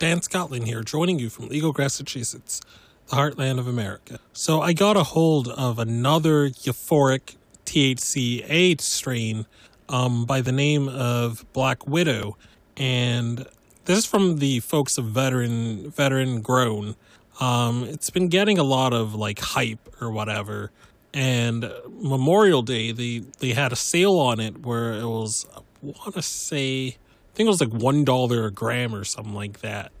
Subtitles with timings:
[0.00, 2.62] Dan Scotland here, joining you from Legal, Massachusetts,
[3.08, 4.18] the heartland of America.
[4.32, 9.44] So I got a hold of another euphoric THCA strain
[9.90, 12.38] um, by the name of Black Widow,
[12.78, 13.46] and
[13.84, 16.96] this is from the folks of Veteran Veteran Grown.
[17.38, 20.70] Um, it's been getting a lot of like hype or whatever.
[21.12, 26.14] And Memorial Day, they they had a sale on it where it was, I want
[26.14, 26.96] to say,
[27.40, 29.92] think it was like one dollar a gram or something like that.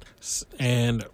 [0.58, 1.06] And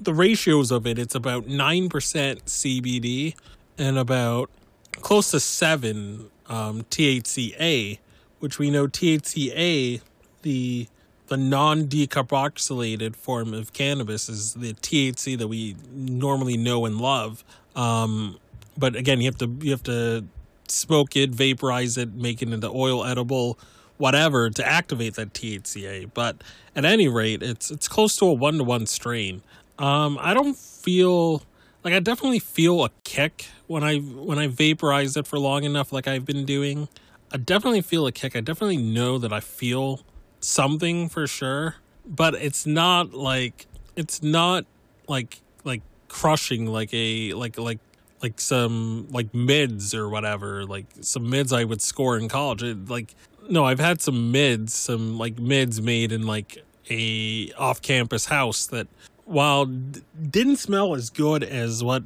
[0.00, 3.34] the ratios of it, it's about nine percent CBD
[3.76, 4.48] and about
[4.92, 7.98] close to seven um, THCA,
[8.38, 10.00] which we know THCA,
[10.40, 10.88] the
[11.26, 17.44] the non-decarboxylated form of cannabis, is the THC that we normally know and love.
[17.74, 18.38] Um,
[18.78, 20.24] but again, you have to you have to
[20.68, 23.58] smoke it, vaporize it, make it into oil edible
[23.98, 26.10] whatever to activate that THCA.
[26.12, 26.42] But
[26.74, 29.42] at any rate, it's it's close to a one to one strain.
[29.78, 31.42] Um, I don't feel
[31.84, 35.92] like I definitely feel a kick when I when I vaporize it for long enough,
[35.92, 36.88] like I've been doing.
[37.32, 38.36] I definitely feel a kick.
[38.36, 40.00] I definitely know that I feel
[40.40, 41.76] something for sure,
[42.06, 43.66] but it's not like
[43.96, 44.64] it's not
[45.08, 47.80] like like crushing like a like like
[48.22, 52.88] like some like mids or whatever like some mids i would score in college it,
[52.88, 53.14] like
[53.48, 58.86] no i've had some mids some like mids made in like a off-campus house that
[59.24, 62.02] while d- didn't smell as good as what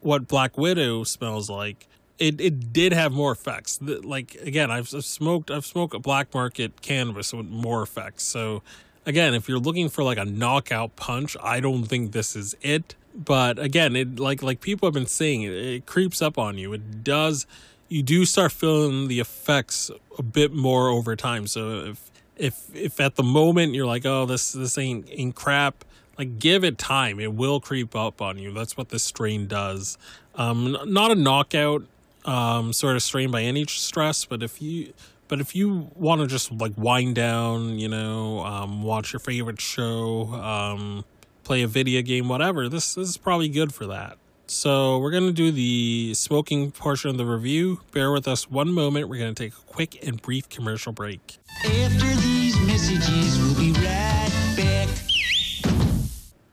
[0.00, 1.86] what black widow smells like
[2.20, 3.80] it, it did have more effects.
[3.82, 8.22] Like again I've, I've smoked i've smoked a black market cannabis with more effects.
[8.24, 8.62] So
[9.06, 12.94] again if you're looking for like a knockout punch i don't think this is it.
[13.14, 16.72] But again it like like people have been saying it, it creeps up on you.
[16.74, 17.46] It does
[17.90, 21.46] you do start feeling the effects a bit more over time.
[21.46, 25.84] So if if if at the moment you're like, oh, this this ain't ain't crap,
[26.16, 27.20] like give it time.
[27.20, 28.52] It will creep up on you.
[28.52, 29.98] That's what this strain does.
[30.36, 31.82] Um, not a knockout
[32.24, 34.94] um sort of strain by any stress, but if you
[35.26, 39.60] but if you want to just like wind down, you know, um, watch your favorite
[39.60, 41.04] show, um,
[41.44, 44.18] play a video game, whatever, this, this is probably good for that.
[44.50, 47.82] So we're going to do the smoking portion of the review.
[47.92, 49.08] Bear with us one moment.
[49.08, 51.38] We're going to take a quick and brief commercial break.
[51.64, 54.88] After these messages, we'll be right back.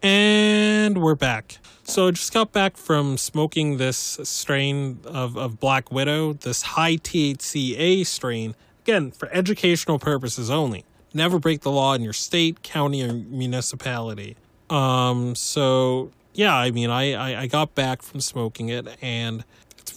[0.04, 1.58] And we're back.
[1.86, 6.98] So I just got back from smoking this strain of, of Black Widow, this high
[6.98, 8.54] THCA strain,
[8.84, 10.86] again, for educational purposes only.
[11.16, 14.38] Never break the law in your state, county, or municipality.
[14.70, 19.44] Um, so yeah, I mean, I, I, I got back from smoking it, and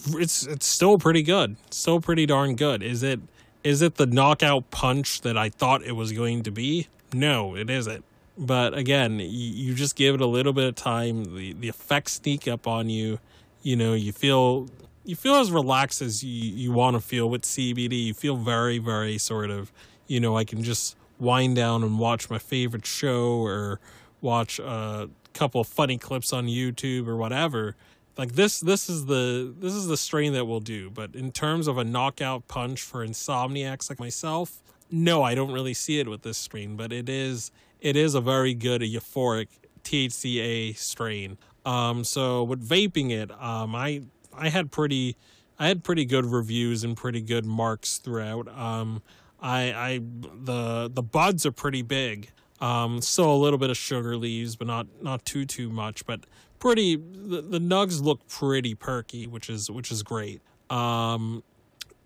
[0.07, 2.81] it's, it's still pretty good, still pretty darn good.
[2.81, 3.21] Is it
[3.63, 6.87] is it the knockout punch that I thought it was going to be?
[7.13, 8.03] No, it isn't.
[8.35, 11.35] But again, you, you just give it a little bit of time.
[11.35, 13.19] The the effects sneak up on you.
[13.61, 14.67] You know, you feel
[15.05, 18.05] you feel as relaxed as you, you want to feel with CBD.
[18.05, 19.71] You feel very, very sort of,
[20.07, 23.79] you know, I can just wind down and watch my favorite show or
[24.21, 27.75] watch a couple of funny clips on YouTube or whatever.
[28.17, 30.89] Like this this is the this is the strain that will do.
[30.89, 35.73] But in terms of a knockout punch for insomniacs like myself, no, I don't really
[35.73, 39.47] see it with this strain, but it is it is a very good euphoric
[39.83, 41.37] THCA strain.
[41.65, 44.03] Um so with vaping it, um I
[44.33, 45.15] I had pretty
[45.57, 48.47] I had pretty good reviews and pretty good marks throughout.
[48.49, 49.01] Um
[49.41, 50.01] I I
[50.43, 52.29] the the buds are pretty big.
[52.61, 56.05] Um, still a little bit of sugar leaves, but not not too too much.
[56.05, 56.21] But
[56.59, 60.41] pretty the, the nugs look pretty perky, which is which is great.
[60.69, 61.43] Um,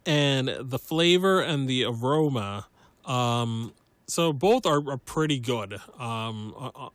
[0.06, 2.68] and the flavor and the aroma,
[3.06, 3.74] um,
[4.08, 5.80] so both are, are pretty good.
[6.00, 6.54] Um,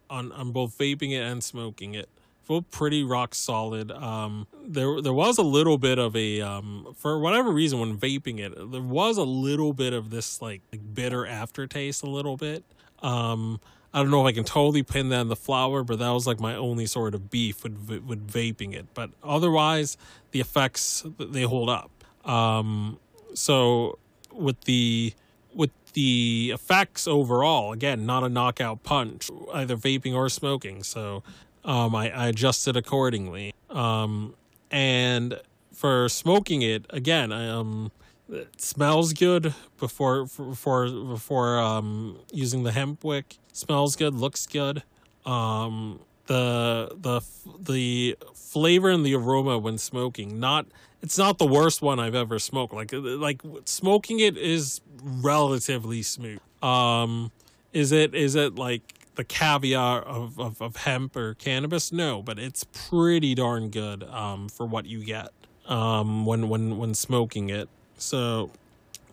[0.09, 2.09] on on both vaping it and smoking it
[2.51, 3.93] both pretty rock solid.
[3.93, 8.41] Um, there there was a little bit of a um, for whatever reason when vaping
[8.41, 12.65] it, there was a little bit of this like, like bitter aftertaste, a little bit.
[13.03, 13.61] Um,
[13.93, 16.27] I don't know if I can totally pin that on the flower, but that was
[16.27, 18.87] like my only sort of beef with with vaping it.
[18.95, 19.97] But otherwise,
[20.31, 21.91] the effects they hold up.
[22.25, 22.99] Um,
[23.35, 23.99] so
[24.33, 25.13] with the
[25.53, 30.85] with the effects overall, again, not a knockout punch, either vaping or smoking.
[30.85, 31.25] So
[31.65, 33.55] um, I, I adjusted accordingly.
[33.69, 34.35] Um,
[34.71, 35.41] and
[35.73, 37.91] for smoking it, again, I um
[38.33, 43.39] it smells good before before before um using the hemp wick.
[43.53, 44.83] Smells good looks good.
[45.27, 47.21] Um the the
[47.59, 50.67] the flavor and the aroma when smoking not
[51.03, 52.73] it's not the worst one i've ever smoked.
[52.73, 56.41] Like like smoking it is relatively smooth.
[56.63, 57.33] Um
[57.73, 61.91] is it is it like the caviar of, of, of hemp or cannabis?
[61.93, 65.31] No but it's pretty darn good um for what you get
[65.67, 67.69] um when when when smoking it
[68.01, 68.51] so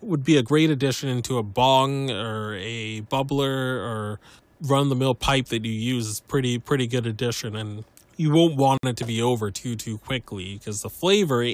[0.00, 4.20] would be a great addition into a bong or a bubbler or
[4.62, 7.56] run the mill pipe that you use is pretty pretty good addition.
[7.56, 7.84] And
[8.16, 11.44] you won't want it to be over too too quickly because the flavor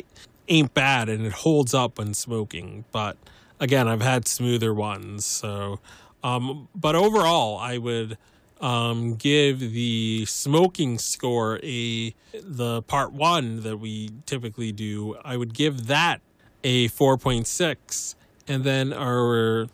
[0.49, 2.85] ain't bad and it holds up when smoking.
[2.93, 3.17] But
[3.61, 5.79] again i've had smoother ones so
[6.23, 8.19] um but overall i would
[8.61, 15.55] um give the smoking score a the part one that we typically do i would
[15.55, 16.21] give that
[16.65, 18.15] a 4.6
[18.49, 19.69] and then our